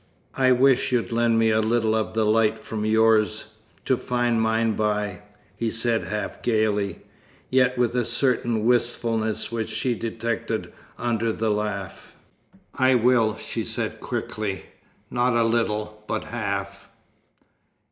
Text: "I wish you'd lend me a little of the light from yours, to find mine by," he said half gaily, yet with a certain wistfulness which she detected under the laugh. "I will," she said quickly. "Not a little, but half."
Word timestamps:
"I 0.33 0.51
wish 0.51 0.91
you'd 0.91 1.11
lend 1.11 1.37
me 1.37 1.51
a 1.51 1.61
little 1.61 1.93
of 1.93 2.15
the 2.15 2.25
light 2.25 2.57
from 2.57 2.85
yours, 2.85 3.53
to 3.85 3.95
find 3.95 4.41
mine 4.41 4.73
by," 4.73 5.19
he 5.55 5.69
said 5.69 6.05
half 6.05 6.41
gaily, 6.41 7.01
yet 7.51 7.77
with 7.77 7.95
a 7.95 8.03
certain 8.03 8.65
wistfulness 8.65 9.51
which 9.51 9.69
she 9.69 9.93
detected 9.93 10.73
under 10.97 11.31
the 11.31 11.51
laugh. 11.51 12.15
"I 12.73 12.95
will," 12.95 13.37
she 13.37 13.63
said 13.63 13.99
quickly. 13.99 14.63
"Not 15.11 15.35
a 15.37 15.43
little, 15.43 16.03
but 16.07 16.23
half." 16.23 16.89